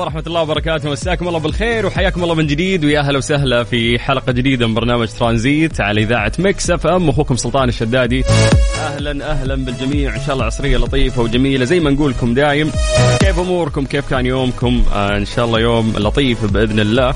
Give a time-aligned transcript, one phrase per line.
[0.00, 0.90] ورحمة الله وبركاته.
[0.90, 2.84] مساكم الله بالخير وحياكم الله من جديد.
[2.84, 7.08] ويا أهلا وسهلا في حلقة جديدة من برنامج ترانزيت على إذاعة Mix FM.
[7.08, 8.24] أخوكم سلطان الشدادي.
[8.80, 10.16] أهلا أهلا بالجميع.
[10.16, 12.72] إن شاء الله عصرية لطيفة وجميلة زي ما نقولكم دايم.
[13.20, 17.14] كيف أموركم؟ كيف كان يومكم؟ آه إن شاء الله يوم لطيف بإذن الله.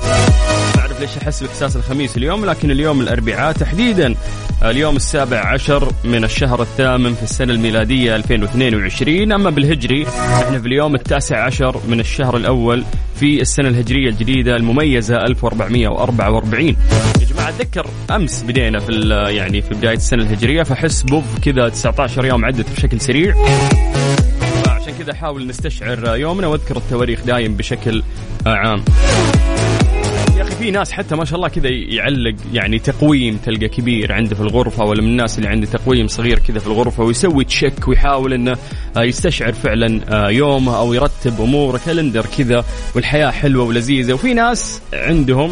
[0.95, 4.15] ما أعرف ليش أحس بإحساس الخميس اليوم لكن اليوم الأربعاء تحديدا
[4.63, 10.95] اليوم السابع عشر من الشهر الثامن في السنة الميلادية 2022 أما بالهجري إحنا في اليوم
[10.95, 12.83] التاسع عشر من الشهر الأول
[13.19, 16.75] في السنة الهجرية الجديدة المميزة 1444 يا
[17.33, 18.91] جماعة أتذكر أمس بدينا في
[19.29, 23.35] يعني في بداية السنة الهجرية فأحس بوف كذا 19 يوم عدت بشكل سريع.
[24.65, 28.03] فعشان كذا أحاول نستشعر يومنا وأذكر التواريخ دايم بشكل
[28.45, 28.83] عام.
[30.65, 34.85] في ناس حتى ما شاء الله كذا يعلق يعني تقويم تلقى كبير عنده في الغرفة
[34.85, 38.57] ولا من الناس اللي عنده تقويم صغير كذا في الغرفة ويسوي تشيك ويحاول إنه
[38.97, 44.13] آه، يستشعر فعلا آه، يومه أو يرتب أموره calendar كذا والحياة حلوة ولذيذة.
[44.13, 45.51] وفي ناس عندهم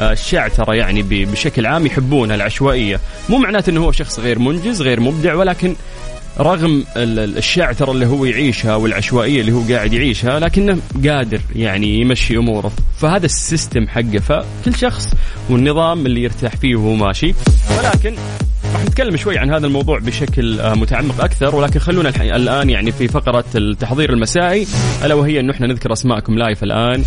[0.00, 3.00] آه، الشعترة يعني بشكل عام يحبونها العشوائية.
[3.28, 5.76] مو معناته إنه هو شخص غير منجز غير مبدع ولكن
[6.40, 12.00] رغم ال- ال- الشعترة اللي هو يعيشها والعشوائية اللي هو قاعد يعيشها لكنه قادر يعني
[12.00, 12.72] يمشي أموره.
[12.98, 15.08] فهذا ال system حقه فكل شخص
[15.50, 17.34] والنظام اللي يرتاح فيه وهو ماشي.
[17.78, 18.14] ولكن
[18.74, 23.08] راح نتكلم شوي عن هذا الموضوع بشكل آه، متعمق أكثر ولكن خلونا الآن يعني في
[23.08, 24.66] فقرة التحضير المسائي
[25.04, 27.04] ألا وهي انه إحنا نذكر أسماءكم live الآن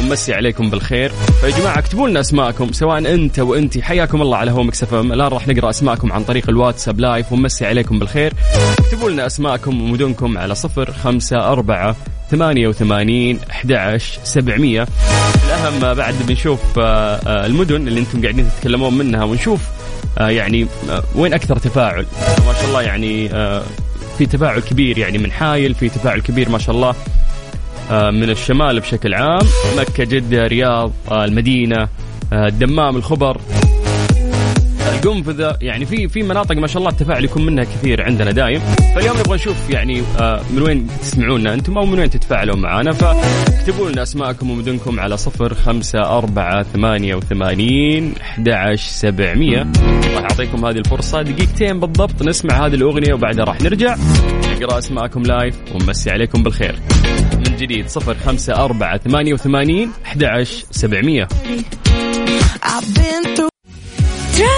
[0.00, 1.12] ونمسي عليكم بالخير.
[1.40, 5.12] فيا جماعة اكتبوا لنا أسماءكم سواء أنت وانت حياكم الله على Mix FM.
[5.12, 8.32] الآن راح نقرأ أسماءكم عن طريق الواتساب live ونمسي عليكم بالخير.
[8.78, 11.96] اكتبوا لنا أسماءكم ومدنكم على صفر خمسة أربعة
[12.30, 14.86] ثمانية وثمانين أحد عشر سبعمية.
[15.46, 19.81] الأهم بعد بنشوف آه، آه، المدن اللي أنتم قاعدين تتكلمون منها ونشوف آه،
[20.20, 22.06] يعني آه، وين أكثر تفاعل؟
[22.46, 23.62] ما شاء الله يعني آه،
[24.18, 26.94] في تفاعل كبير يعني من حايل في تفاعل كبير ما شاء الله
[27.90, 29.46] آه، من الشمال بشكل عام
[29.78, 31.88] مكة جدة رياض آه، المدينة
[32.32, 33.40] آه، الدمام الخبر.
[35.04, 38.60] القنفذة يعني في في مناطق ما شاء الله التفاعل يكون منها كثير عندنا دايم.
[38.94, 43.90] فاليوم نبغى نشوف يعني آه، من وين تسمعونا أنتم أو من وين تتفاعلون معنا فاكتبوا
[43.90, 49.66] لنا أسماءكم ومدنكم على صفر خمسة أربعة ثمانية وثمانين أحد عشر سبعمية.
[50.14, 51.22] راح أعطيكم هذه الفرصة.
[51.22, 53.96] دقيقتين بالضبط نسمع هذه الأغنية وبعدها راح نرجع.
[54.52, 56.78] نقرأ أسماءكم live ونمسي عليكم بالخير.
[57.36, 61.28] من جديد صفر خمسة أربعة ثمانية وثمانين أحد عشر سبعمية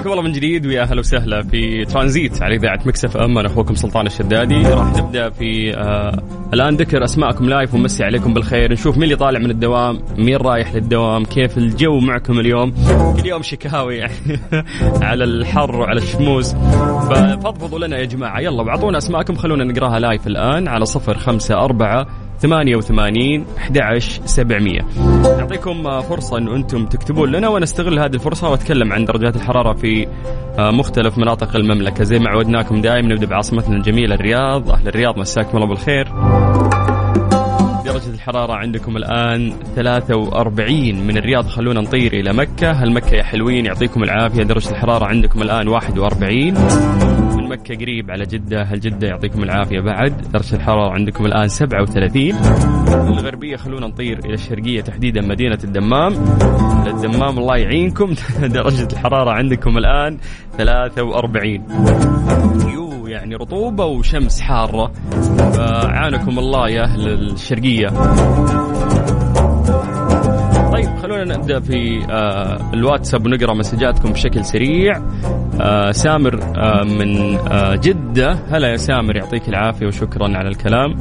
[0.00, 3.38] حياكم الله من جديد ويا أهلا وسهلا في ترانزيت على إذاعة Mix FM.
[3.38, 4.62] أنا أخوكم سلطان الشدادي.
[4.62, 6.22] راح نبدأ في آه
[6.54, 8.72] الآن ذكر أسماءكم live ونمسي عليكم بالخير.
[8.72, 12.74] نشوف مين اللي طالع من الدوام مين رايح للدوام كيف الجو معكم اليوم؟
[13.20, 14.12] كل يوم شكاوي يعني
[15.08, 16.54] على الحر وعلى الشموس.
[17.10, 18.40] ففضفضوا لنا يا جماعة.
[18.40, 22.06] يلا واعطونا أسماءكم خلونا نقراها live الآن على صفر خمسة أربعة
[22.42, 24.80] 88 11 700
[25.38, 30.06] نعطيكم فرصة أنه أنتم تكتبون لنا ونستغل هذه الفرصة وأتكلم عن درجات الحرارة في
[30.58, 32.04] آه، مختلف مناطق المملكة.
[32.04, 34.70] زي ما عودناكم دائما نبدأ بعاصمتنا الجميلة الرياض.
[34.70, 36.08] أهل الرياض مساكم الله بالخير.
[38.00, 41.46] درجة الحرارة عندكم الآن 43 من الرياض.
[41.46, 42.70] خلونا نطير إلى مكة.
[42.70, 44.42] هل مكة يا حلوين؟ يعطيكم العافية.
[44.42, 46.54] درجة الحرارة عندكم الآن 41
[47.36, 48.62] من مكة قريب على جدة.
[48.62, 52.34] هل جدة يعطيكم العافية؟ بعد درجة الحرارة عندكم الآن 37
[52.86, 56.12] من الغربية خلونا نطير إلى الشرقية تحديدا مدينة الدمام.
[56.86, 58.14] الدمام الله يعينكم.
[58.58, 60.18] درجة الحرارة عندكم الآن
[60.58, 61.64] 43
[62.74, 64.92] يو يعني رطوبة وشمس حارة.
[65.54, 67.88] فعانكم الله يا أهل الشرقية.
[71.10, 75.02] خلونا نبدأ في آه الواتساب ونقرأ مسجاتكم بشكل سريع.
[75.60, 77.38] آه سامر آه من
[77.80, 78.32] جدة.
[78.50, 80.94] هلا يا سامر يعطيك العافية وشكرا على الكلام.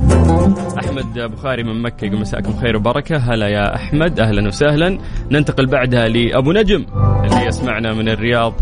[0.78, 3.18] أحمد بخاري من مكة يقول مساكم خير وبركة.
[3.18, 4.98] هلا يا أحمد أهلا وسهلا.
[5.32, 6.86] ننتقل بعدها لأبو نجم
[7.24, 8.54] اللي يسمعنا من الرياض.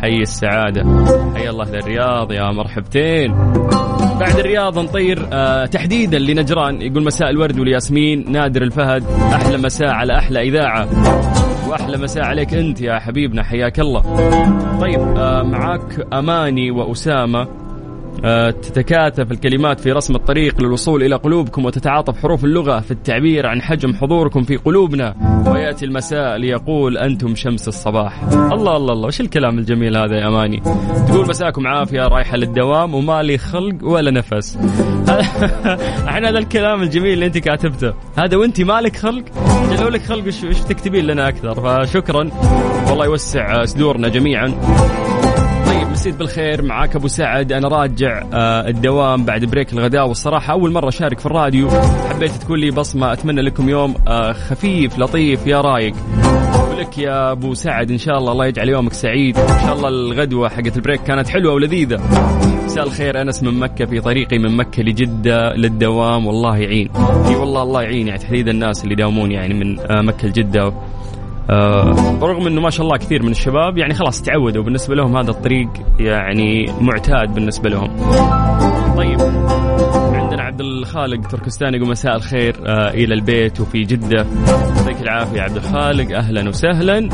[0.00, 0.82] حي السعادة.
[1.34, 3.34] حي الله للرياض يا مرحبتين.
[4.20, 6.82] بعد الرياض نطير آه تحديدا لنجران.
[6.82, 10.88] يقول مساء الورد والياسمين نادر الفهد أحلى مساء على أحلى إذاعة.
[11.68, 14.02] وأحلى مساء عليك أنت يا حبيبنا حياك الله.
[14.80, 17.63] طيب آه معاك أماني وأسامة.
[18.50, 23.94] تتكاتف الكلمات في رسم الطريق للوصول إلى قلوبكم وتتعاطف حروف اللغة في التعبير عن حجم
[23.94, 25.14] حضوركم في قلوبنا.
[25.46, 28.22] ويأتي المساء ليقول أنتم شمس الصباح.
[28.32, 30.62] الله الله الله وش الكلام الجميل هذا يا أماني؟
[31.08, 34.58] تقول مساكم عافية رايحة للدوام وما لي خلق ولا نفس.
[36.08, 37.94] أحنا هذا الكلام الجميل اللي أنت كاتبته.
[38.18, 39.24] هذا وأنت مالك خلق؟
[39.80, 42.30] لو لك خلق وش تكتبين لنا أكثر؟ فشكرا.
[42.88, 44.54] والله يوسع صدورنا جميعا.
[46.04, 46.62] مسيت بالخير.
[46.62, 47.52] معاك أبو سعد.
[47.52, 50.08] أنا راجع آه الدوام بعد break الغداء.
[50.08, 51.68] والصراحة أول مرة أشارك في الراديو.
[52.10, 55.46] حبيت تكون لي بصمة أتمنى لكم يوم آه خفيف لطيف.
[55.46, 55.94] يا رايق.
[56.78, 59.38] لك يا أبو سعد إن شاء الله الله يجعل يومك سعيد.
[59.38, 62.00] إن شاء الله الغدوة حقت ال break كانت حلوة ولذيذة.
[62.64, 66.26] مساء الخير أنس من مكة في طريقي من مكة لجدة للدوام.
[66.26, 66.90] والله يعين.
[67.28, 70.72] إي والله الله يعين يعني تحديد الناس اللي يداومون يعني من آه مكة لجدة.
[72.22, 75.68] رغم إنه ما شاء الله كثير من الشباب يعني خلاص تعودوا بالنسبة لهم هذا الطريق
[76.00, 77.96] يعني معتاد بالنسبة لهم.
[78.96, 79.20] طيب
[80.14, 84.26] عندنا عبد الخالق تركستاني يقول مساء الخير آه إلى البيت وفي جدة
[84.76, 87.08] يعطيك العافية عبد الخالق أهلا وسهلا.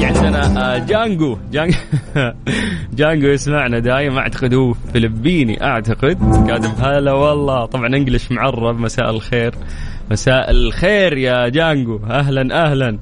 [0.00, 1.76] عندنا آه جانجو جانجو,
[2.98, 4.18] جانجو يسمعنا دايم.
[4.18, 6.46] أعتقد هو فلبيني أعتقد.
[6.48, 7.66] كاتب هلا والله.
[7.66, 8.78] طبعا انجلش معرب.
[8.78, 9.54] مساء الخير.
[10.10, 12.00] مساء الخير يا جانجو.
[12.10, 12.98] أهلا أهلا.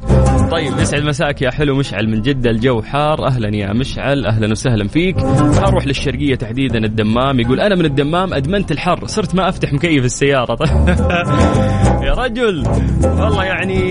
[0.50, 1.76] طيب يسعد مساك يا حلو.
[1.76, 3.26] مشعل من جدة الجو حار.
[3.26, 4.26] أهلا يا مشعل.
[4.26, 5.16] أهلا وسهلا فيك.
[5.68, 7.40] أروح للشرقية تحديدا الدمام.
[7.40, 9.06] يقول أنا من الدمام أدمنت الحر.
[9.06, 10.58] صرت ما أفتح مكيف السيارة.
[12.06, 12.62] يا رجل.
[13.04, 13.82] والله يعني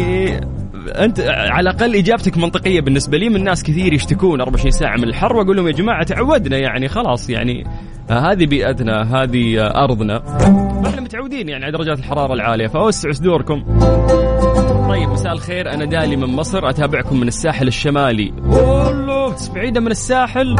[0.88, 5.36] أنت على الأقل إجابتك منطقية بالنسبة لي من ناس كثير يشتكون 24 ساعة من الحر
[5.36, 7.64] وأقول لهم يا جماعة تعودنا يعني خلاص يعني
[8.10, 10.20] هذه بيئتنا هذه أرضنا.
[10.84, 13.64] فاحنا متعودين يعني على درجات الحرارة العالية فاوسعوا صدوركم
[14.90, 15.74] طيب مساء الخير.
[15.74, 18.34] أنا دالي من مصر أتابعكم من الساحل الشمالي.
[18.46, 20.56] والله بعيدة من الساحل.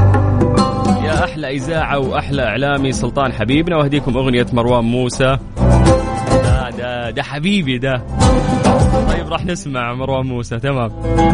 [1.04, 5.38] يا أحلى إذاعة وأحلى إعلامي سلطان حبيبنا وأهديكم أغنية مروان موسى.
[7.10, 8.04] ده حبيبي ده.
[9.08, 10.90] طيب راح نسمع مروان موسى تمام.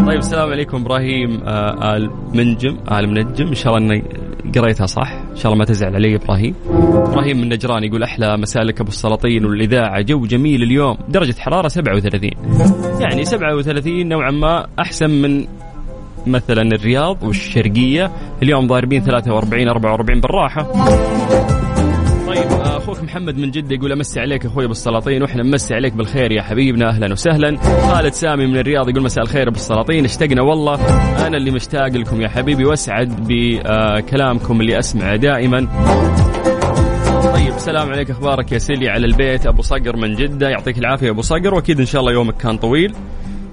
[0.08, 3.48] طيب السلام عليكم إبراهيم آه آل منجم آل منجم.
[3.48, 4.04] إن شاء الله إني
[4.56, 6.56] قريتها صح؟ إن شاء الله ما تزعل علي إبراهيم.
[6.94, 10.02] إبراهيم من نجران يقول أحلى مسالك أبو السلاطين والإذاعة.
[10.02, 10.98] جو جميل اليوم.
[11.10, 12.32] درجة حرارة 37
[13.00, 15.46] يعني 37 نوعا ما أحسن من
[16.28, 18.12] مثلا الرياض والشرقية.
[18.44, 20.68] اليوم ضاربين 43 44 بالراحة.
[22.68, 26.90] أخوك محمد من جدة يقول أمسي عليك أخوي بالسلاطين وإحنا نمسي عليك بالخير يا حبيبنا.
[26.90, 27.58] أهلا وسهلا.
[27.88, 30.76] خالد سامي من الرياض يقول مساء الخير بالسلاطين اشتقنا والله.
[31.28, 35.60] أنا اللي مشتاق لكم يا حبيبي وأسعد بكلامكم اللي أسمعه دائما.
[37.34, 38.12] طيب السلام عليك.
[38.12, 40.50] أخبارك يا سيلي على البيت؟ أبو صقر من جدة.
[40.50, 41.54] يعطيك العافية أبو صقر.
[41.54, 42.94] وأكيد إن شاء الله يومك كان طويل.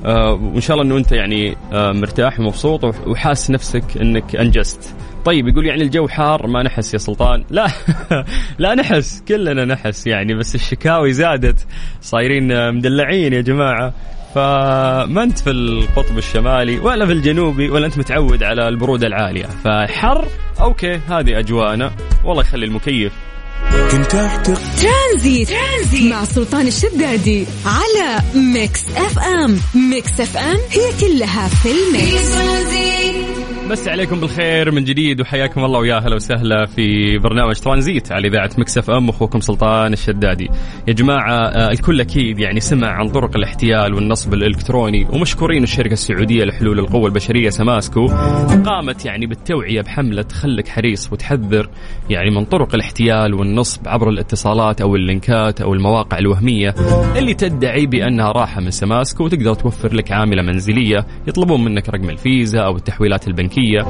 [0.04, 4.94] آه وإن شاء الله إنه أنت يعني آه مرتاح ومبسوط وحاس نفسك إنك أنجزت.
[5.24, 7.44] طيب يقول يعني الجو حار ما نحس يا سلطان.
[7.50, 7.66] لا
[8.58, 11.66] لا نحس كلنا نحس يعني بس الشكاوي زادت.
[12.00, 13.94] صايرين مدلعين يا جماعة.
[14.34, 19.46] فما أنت في القطب الشمالي ولا في الجنوبي ولا أنت متعود على البرودة العالية.
[19.46, 20.24] فحر
[20.60, 21.92] okay هذه أجواءنا.
[22.24, 23.12] والله يخلي المكيف.
[23.90, 25.48] كنت أحتق ترانزيت.
[25.48, 29.58] ترانزيت مع سلطان الشدادي على Mix FM.
[29.90, 33.53] Mix FM هي كلها في ال Mix.
[33.70, 38.50] نمسي عليكم بالخير من جديد وحياكم الله ويا أهلا وسهلا في برنامج ترانزيت على إذاعة
[38.58, 40.48] Mix FM أخوكم سلطان الشدادي.
[40.88, 46.78] يا جماعة الكل أكيد يعني سمع عن طرق الاحتيال والنصب الإلكتروني ومشكورين الشركة السعودية لحلول
[46.78, 48.06] القوى البشرية سماسكو
[48.66, 51.68] قامت يعني بالتوعية بحملة خلك حريص وتحذر
[52.10, 56.74] يعني من طرق الاحتيال والنصب عبر الاتصالات أو اللينكات أو المواقع الوهمية
[57.16, 62.60] اللي تدعي بأنها راحة من سماسكو وتقدر توفر لك عاملة منزلية يطلبون منك رقم الفيزا
[62.60, 63.82] أو التحويلات البنكية البنكية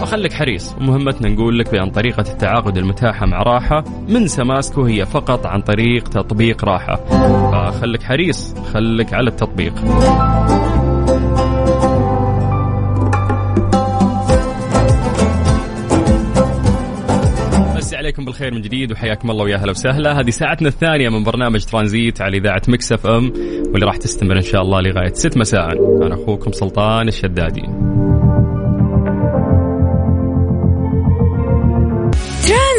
[0.00, 0.74] فخليك حريص.
[0.80, 6.08] ومهمتنا نقول لك بأن طريقة التعاقد المتاحة مع راحة من سماسكو هي فقط عن طريق
[6.08, 6.96] تطبيق راحة.
[7.52, 8.54] فخليك حريص.
[8.72, 9.74] خليك على التطبيق.
[17.94, 20.20] عليكم بالخير من جديد وحياكم الله ويا أهلا وسهلا.
[20.20, 23.32] هذه ساعتنا الثانية من برنامج ترانزيت على إذاعة Mix FM
[23.72, 25.72] واللي راح تستمر إن شاء الله لغاية 6 مساء.
[26.06, 27.62] أنا أخوكم سلطان الشدادي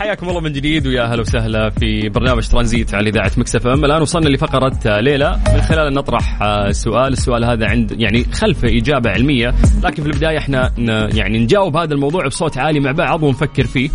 [0.00, 3.84] حياكم الله من جديد ويا أهلا وسهلا في برنامج ترانزيت على إذاعة Mix FM.
[3.84, 5.40] الآن وصلنا لفقرة ليه لا.
[5.54, 7.12] من خلال نطرح آه، سؤال.
[7.12, 9.54] السؤال هذا عند يعني خلفه إجابة علمية.
[9.84, 10.72] لكن في البداية إحنا
[11.14, 13.88] يعني نجاوب هذا الموضوع بصوت عالي مع بعض ونفكر فيه.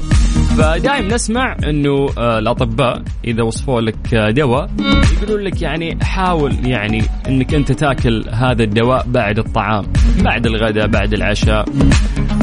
[0.57, 4.69] فدائم نسمع إنه آه، الأطباء إذا وصفوا لك آه، دواء
[5.13, 9.85] يقولون لك يعني حاول يعني إنك أنت تاكل هذا الدواء بعد الطعام
[10.21, 11.65] بعد الغداء بعد العشاء.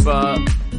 [0.05, 0.09] ف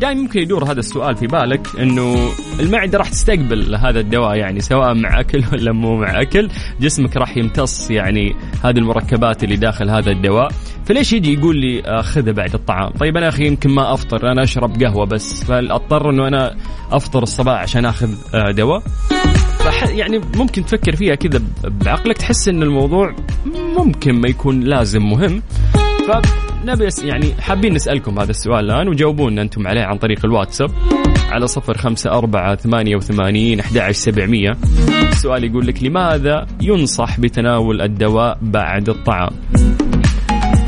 [0.04, 2.30] دائما ممكن يدور هذا السؤال في بالك إنه
[2.60, 6.50] المعدة راح تستقبل هذا الدواء يعني سواء مع أكل ولا مو مع أكل.
[6.82, 10.52] جسمك راح يمتص يعني هذه المركبات اللي داخل هذا الدواء.
[10.86, 14.84] فليش يجي يقول لي خذه بعد الطعام؟ طيب أنا أخي يمكن ما أفطر أنا أشرب
[14.84, 16.56] قهوة بس فاضطر إنه أنا
[16.92, 18.84] أفطر الصباح عشان أخذ آه، دواء؟
[19.90, 23.16] يعني ممكن تفكر فيها كذا بعقلك تحس إن الموضوع
[23.78, 25.42] ممكن ما يكون لازم مهم.
[26.08, 26.53] فنبي
[26.90, 30.70] أس- يعني حابين نسألكم هذا السؤال الآن وجاوبونا أنتم عليه عن طريق الواتساب
[31.30, 34.52] على صفر خمسة أربعة ثمانية وثمانين أحد سبعمية.
[35.12, 39.32] السؤال يقول لك لماذا ينصح بتناول الدواء بعد الطعام؟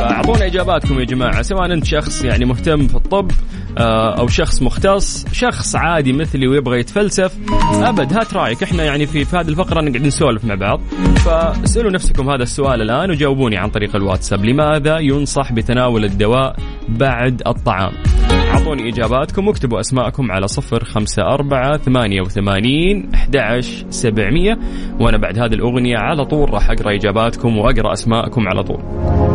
[0.10, 3.32] فأعطونا إجاباتكم يا جماعة سواء أنت شخص يعني مهتم في الطب
[3.78, 7.38] آه، أو شخص مختص شخص عادي مثلي ويبغى يتفلسف
[7.74, 8.64] أبد هات رأيك.
[8.64, 10.82] إحنا يعني في, في هذه الفقرة نقعد نسولف مع بعض.
[11.26, 14.46] فاسألوا نفسكم هذا السؤال الآن وجاوبوني عن طريق الواتساب.
[14.46, 16.56] لماذا ينصح بتناول الدواء
[16.90, 17.92] بعد الطعام؟
[18.32, 23.10] أعطوني إجاباتكم واكتبوا أسماءكم على صفر خمسة أربعة ثمانية وثمانين
[23.90, 24.60] سبعمية.
[25.00, 29.35] وأنا بعد هذه الأغنية على طول راح أقرأ إجاباتكم وأقرأ أسماءكم على طول.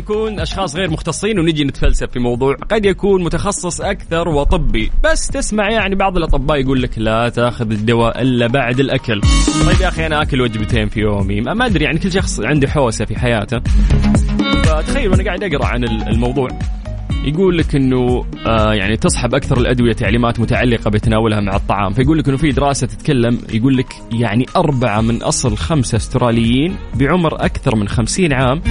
[0.00, 4.90] نكون أشخاص غير مختصين ونجي نتفلسف في موضوع قد يكون متخصص أكثر وطبي.
[5.04, 9.20] بس تسمع يعني بعض الأطباء يقول لك لا تأخذ الدواء إلا بعد الأكل.
[9.66, 11.40] طيب يا أخي أنا أكل وجبتين في يومي.
[11.40, 13.60] ما أدري يعني كل شخص عنده حوسة في حياته.
[14.64, 16.48] فتخيل وأنا قاعد أقرأ عن ال- الموضوع.
[17.24, 21.92] يقول لك إنه آه يعني تصحب أكثر الأدوية تعليمات متعلقة بتناولها مع الطعام.
[21.92, 27.44] فيقول لك إنه في دراسة تتكلم يقول لك يعني أربعة من أصل خمسة أستراليين بعمر
[27.44, 28.62] أكثر من خمسين عام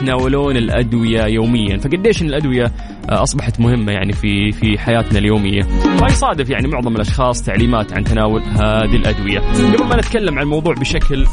[0.00, 1.78] يتناولون الأدوية يوميا.
[1.78, 2.64] فقديش إن الأدوية
[3.10, 5.62] آه أصبحت مهمة يعني في في حياتنا اليومية؟
[5.98, 9.38] فيصادف يعني معظم الأشخاص تعليمات عن تناول هذه الأدوية.
[9.40, 11.26] قبل ما نتكلم عن الموضوع بشكل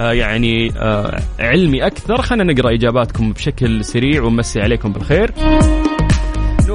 [0.00, 5.30] آه يعني آه علمي أكثر خلينا نقرأ إجاباتكم بشكل سريع ونمسي عليكم بالخير.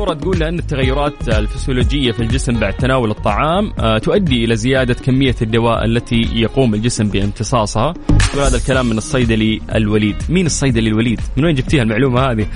[0.06, 5.36] نورة تقول لأن التغيرات الفسيولوجية في الجسم بعد تناول الطعام آه، تؤدي إلى زيادة كمية
[5.42, 7.94] الدواء التي يقوم الجسم بامتصاصها.
[8.38, 12.48] وهذا الكلام من الصيدلي الوليد مين الصيدلي الوليد من وين جبتيها المعلومة هذه؟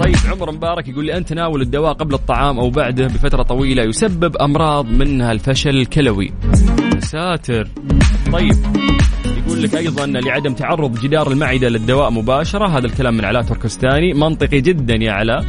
[0.00, 4.86] طيب عمر مبارك يقول لأن تناول الدواء قبل الطعام أو بعده بفترة طويلة يسبب أمراض
[4.86, 6.32] منها الفشل الكلوي.
[6.98, 7.68] ساتر.
[8.34, 8.56] طيب.
[9.46, 14.14] يقول لك أيضا لعدم تعرض جدار المعدة للدواء مباشرة هذا الكلام من علاء تركستاني.
[14.14, 15.44] منطقي جدا يا علاء.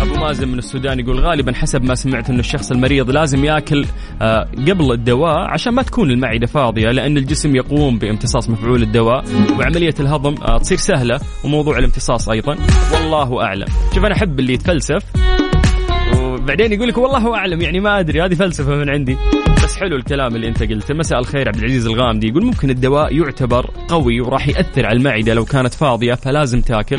[0.00, 3.86] أبو مازن من السودان يقول غالبا حسب ما سمعت انه الشخص المريض لازم يأكل
[4.22, 9.24] آه، قبل الدواء عشان ما تكون المعدة فاضية لأن الجسم يقوم بامتصاص مفعول الدواء
[9.58, 12.56] وعملية الهضم آه، تصير سهلة وموضوع الامتصاص أيضا.
[12.94, 13.66] والله أعلم.
[13.94, 15.02] شوف أنا أحب اللي يتفلسف.
[16.16, 19.16] وبعدين يقول لك والله أعلم يعني ما أدري هذه فلسفة من عندي.
[19.66, 20.94] بس حلو الكلام اللي انت قلته.
[20.94, 22.28] مساء الخير عبد العزيز الغامدي.
[22.28, 26.98] يقول ممكن الدواء يعتبر قوي وراح يأثر على المعدة لو كانت فاضية فلازم تاكل.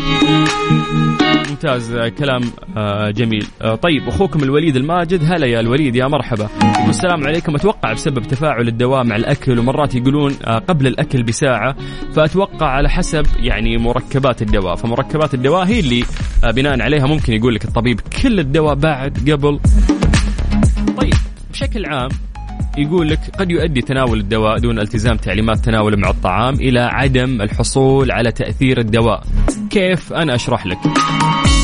[1.49, 2.41] ممتاز كلام
[2.77, 3.47] آه، جميل.
[3.61, 5.23] آه، طيب أخوكم الوليد الماجد.
[5.23, 6.49] هلا يا الوليد يا مرحبا.
[6.89, 7.55] السلام عليكم.
[7.55, 11.75] أتوقع بسبب تفاعل الدواء مع الأكل ومرات يقولون آه، قبل الأكل بساعة
[12.13, 14.75] فأتوقع على حسب يعني مركبات الدواء.
[14.75, 16.03] فمركبات الدواء هي اللي
[16.53, 19.59] بناء عليها ممكن يقول لك الطبيب كل الدواء بعد قبل.
[20.97, 21.13] طيب
[21.51, 22.09] بشكل عام
[22.77, 28.11] يقول لك قد يؤدي تناول الدواء دون التزام تعليمات تناوله مع الطعام إلى عدم الحصول
[28.11, 29.23] على تأثير الدواء.
[29.77, 30.77] كيف؟ أنا أشرح لك.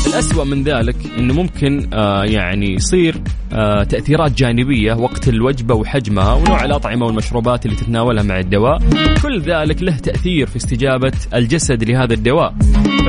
[0.06, 3.14] الأسوأ من ذلك أنه ممكن آه يعني يصير
[3.52, 8.78] آه تأثيرات جانبية وقت الوجبة وحجمها ونوع الأطعمة والمشروبات اللي تتناولها مع الدواء
[9.22, 12.54] كل ذلك له تأثير في استجابة الجسد لهذا الدواء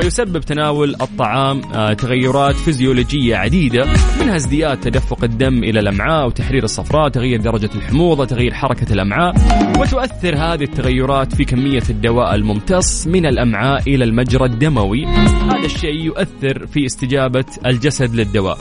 [0.00, 3.86] فيسبب تناول الطعام آه تغيرات فيزيولوجية عديدة
[4.20, 9.34] منها ازدياد تدفق الدم إلى الأمعاء وتحرير الصفراء تغيير درجة الحموضة تغيير حركة الأمعاء
[9.78, 16.66] وتؤثر هذه التغيرات في كمية الدواء الممتص من الأمعاء إلى المجرى الدموي هذا الشيء يؤثر
[16.66, 18.58] في استجابة الجسد للدواء.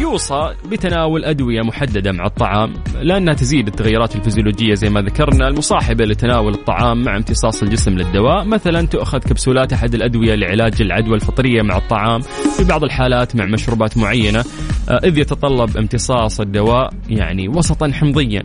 [0.00, 6.54] يوصى بتناول أدوية محددة مع الطعام لأنها تزيد التغيرات الفيزيولوجية زي ما ذكرنا المصاحبة لتناول
[6.54, 8.44] الطعام مع امتصاص الجسم للدواء.
[8.44, 12.20] مثلا تؤخذ كبسولات أحد الأدوية لعلاج العدوى الفطرية مع الطعام.
[12.56, 14.44] في بعض الحالات مع مشروبات معينة
[14.88, 18.42] آه، إذ يتطلب امتصاص الدواء يعني وسطا حمضيا.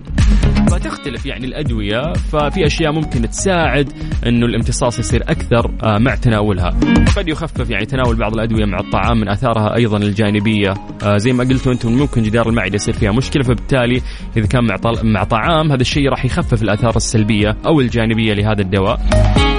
[0.71, 3.93] فتختلف يعني الأدوية ففي أشياء ممكن تساعد
[4.27, 6.69] إنه الامتصاص يصير أكثر آه، مع تناولها.
[7.17, 10.73] قد يخفف يعني تناول بعض الأدوية مع الطعام من آثارها أيضا الجانبية.
[11.03, 14.01] آه، زي ما قلتوا أنتم ممكن جدار المعدة يصير فيها مشكلة فبالتالي
[14.37, 18.99] إذا كان مع مع طعام هذا الشيء راح يخفف الآثار السلبية أو الجانبية لهذا الدواء.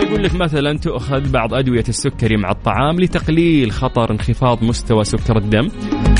[0.03, 5.69] يقول لك مثلا تؤخذ بعض أدوية السكري مع الطعام لتقليل خطر انخفاض مستوى سكر الدم.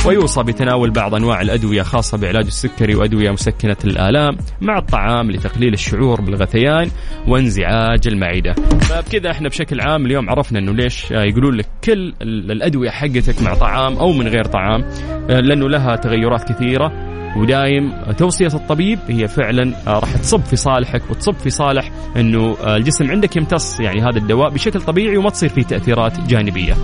[0.07, 6.21] ويوصى بتناول بعض أنواع الأدوية خاصة بعلاج السكري وأدوية مسكنة الآلام مع الطعام لتقليل الشعور
[6.21, 6.91] بالغثيان
[7.29, 13.43] وانزعاج المعدة فبكذا إحنا بشكل عام اليوم عرفنا إنه ليش يقولون لك كل الأدوية حقتك
[13.43, 14.85] مع طعام أو من غير طعام
[15.29, 21.51] لأنه لها تغيرات كثيرة ودايم توصية الطبيب هي فعلا راح تصب في صالحك وتصب في
[21.51, 26.75] صالح إنه الجسم عندك يمتص يعني هذا الدواء بشكل طبيعي وما تصير فيه تأثيرات جانبية.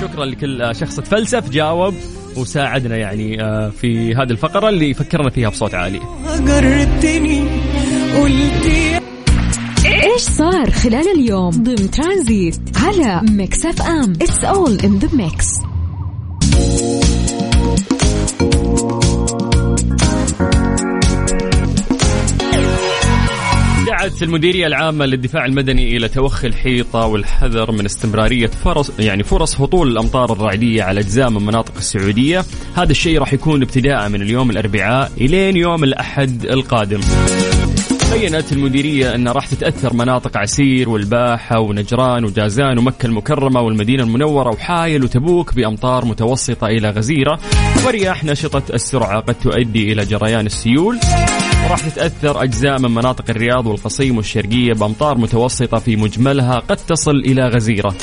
[0.00, 1.94] شكرا لكل شخص تفلسف جاوب
[2.36, 6.00] وساعدنا يعني آه، في هذه الفقرة اللي فكرنا فيها بصوت عالي.
[9.86, 14.12] إيش صار خلال اليوم؟ ضمن ترانزيت على Mix FM.
[14.12, 15.67] it's all in the mix
[24.08, 29.88] دعت المديرية العامة للدفاع المدني إلى توخي الحيطة والحذر من استمرارية فرص يعني فرص هطول
[29.88, 32.44] الأمطار الرعدية على أجزاء من مناطق السعودية،
[32.76, 37.00] هذا الشيء راح يكون ابتداء من اليوم الأربعاء إلين يوم الأحد القادم.
[38.12, 45.04] بينت المديرية أن راح تتأثر مناطق عسير والباحة ونجران وجازان ومكة المكرمة والمدينة المنورة وحايل
[45.04, 47.38] وتبوك بأمطار متوسطة إلى غزيرة.
[47.86, 50.98] ورياح نشطة السرعة قد تؤدي إلى جريان السيول.
[51.70, 57.48] راح تتأثر أجزاء من مناطق الرياض والقصيم والشرقية بأمطار متوسطة في مجملها قد تصل إلى
[57.48, 57.94] غزيرة.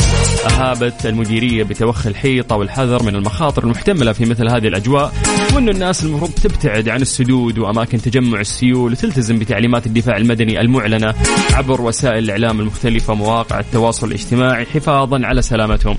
[0.52, 5.14] أهابت المديرية بتوخي الحيطة والحذر من المخاطر المحتملة في مثل هذه الأجواء
[5.56, 11.14] وأن الناس المفروض تبتعد عن السدود وأماكن تجمع السيول وتلتزم بتعليمات الدفاع المدني المعلنة
[11.54, 15.98] عبر وسائل الإعلام المختلفة ومواقع التواصل الاجتماعي حفاظا على سلامتهم.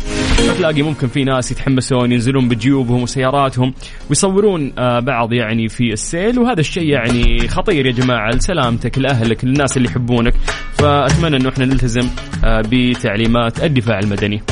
[0.59, 3.75] تلاقي ممكن في ناس يتحمسون ينزلون بجيوبهم وسياراتهم
[4.09, 8.31] ويصورون آه، بعض يعني في السيل وهذا الشيء يعني خطير يا جماعة.
[8.31, 10.35] لسلامتك لأهلك للناس اللي يحبونك.
[10.79, 12.09] فأتمنى أنه إحنا نلتزم
[12.45, 14.43] آه، بتعليمات الدفاع المدني.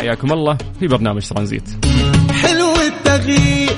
[0.00, 1.68] حياكم الله في برنامج ترانزيت.
[2.32, 3.70] حلو التغيير.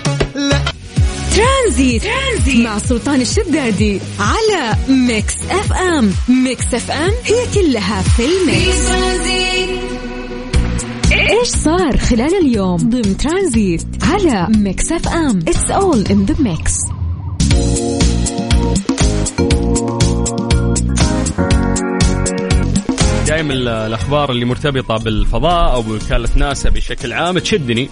[1.36, 2.02] ترانزيت.
[2.02, 2.66] ترانزيت.
[2.66, 6.10] مع سلطان الشدادي على Mix FM.
[6.28, 8.90] Mix FM هي كلها في ال mix.
[11.12, 15.38] إيش صار خلال اليوم؟ ضمن ترانزيت على Mix FM.
[15.38, 16.72] it's all in the mix
[23.26, 23.52] دائما
[23.86, 27.88] الأخبار اللي مرتبطة بالفضاء أو بوكالة ناسا بشكل عام تشدني.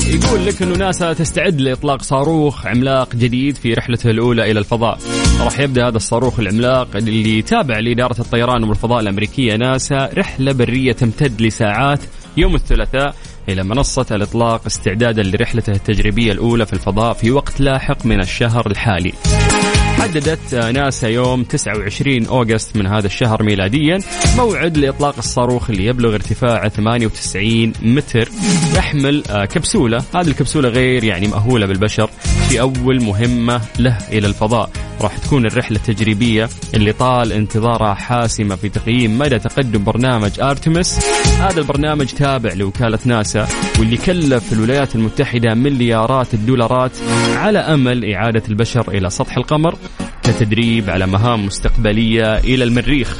[0.00, 4.98] فيقول لك إنه ناسا تستعد لإطلاق صاروخ عملاق جديد في رحلته الأولى إلى الفضاء.
[5.40, 11.42] راح يبدأ هذا الصاروخ العملاق اللي تابع لإدارة الطيران والفضاء الأمريكية ناسا رحلة برية تمتد
[11.42, 12.00] لساعات
[12.36, 13.14] يوم الثلاثاء
[13.48, 19.12] إلى منصة الإطلاق استعدادا لرحلته التجريبية الأولى في الفضاء في وقت لاحق من الشهر الحالي.
[20.10, 23.98] حددت ناسا يوم 29 أوغست من هذا الشهر ميلاديا
[24.36, 28.28] موعد لإطلاق الصاروخ اللي يبلغ ارتفاعه 98 متر
[28.76, 30.04] يحمل آه، كبسولة.
[30.14, 32.10] هذه الكبسولة غير يعني مأهولة بالبشر.
[32.50, 34.70] في أول مهمة له إلى الفضاء.
[35.00, 40.98] راح تكون الرحلة التجريبية اللي طال انتظارها حاسمة في تقييم مدى تقدم برنامج أرتمس.
[41.40, 43.46] هذا البرنامج تابع لوكالة ناسا
[43.78, 46.92] واللي كلف الولايات المتحدة مليارات الدولارات
[47.36, 49.76] على أمل إعادة البشر إلى سطح القمر
[50.22, 53.16] كتدريب على مهام مستقبلية إلى المريخ.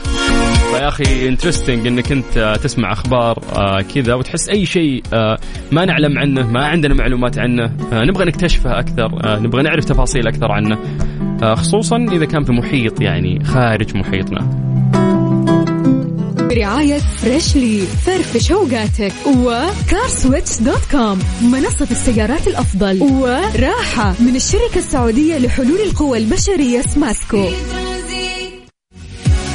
[0.70, 5.38] فيا أخي انترستنج إنك أنت تسمع أخبار آه كذا وتحس أي شيء آه
[5.72, 10.52] ما نعلم عنه ما عندنا معلومات عنه آه نبغى نكتشفه أكثر نبغى نعرف تفاصيل أكثر
[10.52, 10.78] عنه
[11.54, 14.70] خصوصا إذا كان في محيط يعني خارج محيطنا.
[16.50, 25.38] برعاية Freshly فرفش اوقاتك و CarSwitch dot com منصة السيارات الأفضل وراحة من الشركة السعودية
[25.38, 27.44] لحلول القوى البشرية سماسكو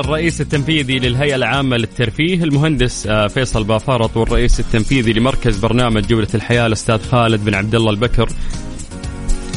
[0.00, 6.66] الرئيس التنفيذي للهيئة العامة للترفيه المهندس آه، فيصل بافارط والرئيس التنفيذي لمركز برنامج جودة الحياة
[6.66, 8.28] الأستاذ خالد بن عبد الله البكر.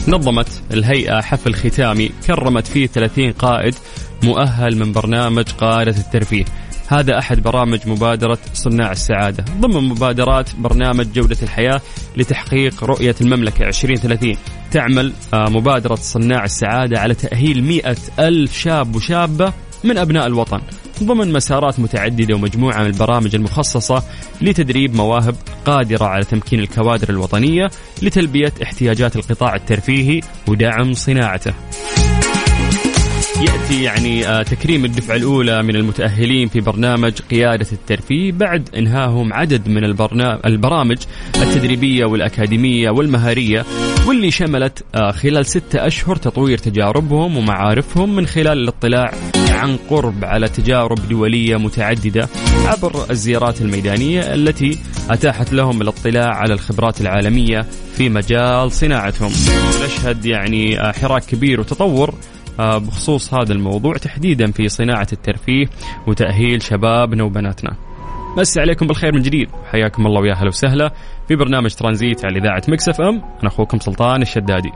[0.08, 3.76] نظمت الهيئة حفل ختامي كرمت فيه 30 قائد
[4.24, 6.46] مؤهل من برنامج قادة الترفيه.
[6.88, 9.46] هذا أحد برامج مبادرة صناع السعادة.
[9.60, 11.82] ضمن مبادرات برنامج جودة الحياة
[12.18, 14.36] لتحقيق رؤية المملكة 2030
[14.72, 20.62] تعمل آه، مبادرة صناع السعادة على تأهيل مئة ألف شاب وشابة من أبناء الوطن
[21.04, 24.04] ضمن مسارات متعددة ومجموعة من البرامج المخصصة
[24.42, 27.68] لتدريب مواهب قادرة على تمكين الكوادر الوطنية
[28.02, 31.54] لتلبية احتياجات القطاع الترفيهي ودعم صناعته.
[33.42, 39.68] يأتي يعني آه، تكريم الدفعة الأولى من المتأهلين في برنامج قيادة الترفيه بعد إنهاهم عدد
[39.68, 39.84] من
[40.46, 40.98] البرامج
[41.36, 43.66] التدريبية والأكاديمية والمهارية
[44.08, 49.14] واللي شملت آه، خلال ستة أشهر تطوير تجاربهم ومعارفهم من خلال الاطلاع
[49.50, 52.30] عن قرب على تجارب دولية متعددة
[52.66, 54.78] عبر الزيارات الميدانية التي
[55.10, 57.66] أتاحت لهم الاطلاع على الخبرات العالمية
[57.98, 59.32] في مجال صناعتهم.
[59.86, 62.14] نشهد يعني آه، حراك كبير وتطور
[62.60, 65.66] بخصوص هذا الموضوع تحديدا في صناعة الترفيه
[66.08, 67.76] وتأهيل شبابنا وبناتنا.
[68.38, 69.50] بس عليكم بالخير من جديد.
[69.72, 70.92] حياكم الله ويا هلا وسهلا
[71.28, 73.16] في برنامج ترانزيت على إذاعة مكسف أم.
[73.16, 74.72] أنا أخوكم سلطان الشدادي.